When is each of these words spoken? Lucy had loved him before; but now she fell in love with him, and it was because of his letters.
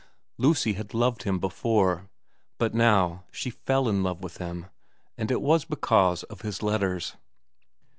Lucy 0.39 0.73
had 0.73 0.95
loved 0.95 1.21
him 1.21 1.37
before; 1.37 2.09
but 2.57 2.73
now 2.73 3.23
she 3.29 3.51
fell 3.51 3.87
in 3.87 4.01
love 4.01 4.23
with 4.23 4.37
him, 4.39 4.65
and 5.15 5.29
it 5.29 5.43
was 5.43 5.63
because 5.63 6.23
of 6.23 6.41
his 6.41 6.63
letters. 6.63 7.17